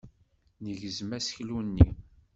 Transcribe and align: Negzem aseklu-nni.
Negzem 0.63 1.11
aseklu-nni. 1.17 1.87